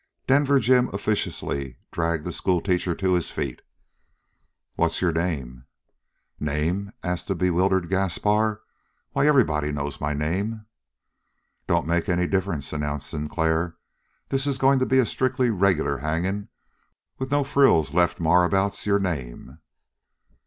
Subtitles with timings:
[0.25, 3.61] Denver Jim officiously dragged the schoolteacher to his feet.
[4.73, 5.65] "What's your name?"
[6.39, 8.63] "Name?" asked the bewildered Gaspar.
[9.11, 10.65] "Why, everybody knows my name!"
[11.67, 13.75] "Don't make any difference," announced Sinclair.
[14.29, 16.47] "This is going to be a strictly regular hanging
[17.19, 19.59] with no frills left marabout's your name?"